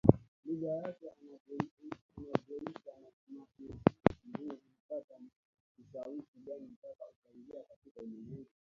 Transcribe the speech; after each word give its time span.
lugha 0.45 0.71
yake 0.71 1.07
anavyouita 1.09 2.91
muziki 3.29 3.67
huu 4.37 4.47
Ulipata 4.47 5.19
ushawishi 5.79 6.39
gani 6.45 6.67
mpaka 6.67 7.05
ukaingia 7.13 7.63
katika 7.63 8.01
ulimwengu 8.01 8.49